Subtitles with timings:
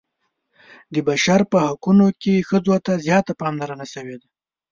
[0.93, 4.27] د بشر په حقونو کې ښځو ته زیاته پاملرنه شوې ده.